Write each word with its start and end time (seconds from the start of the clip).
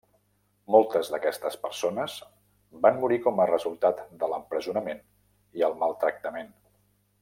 Moltes 0.75 1.11
d'aquestes 1.15 1.57
persones 1.65 2.15
van 2.87 2.99
morir 3.05 3.21
com 3.27 3.43
a 3.43 3.47
resultat 3.53 4.03
de 4.25 4.33
l'empresonament 4.35 5.07
i 5.61 5.69
el 5.71 5.81
maltractament. 5.87 6.55